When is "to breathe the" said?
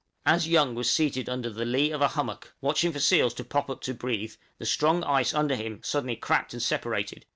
3.81-4.65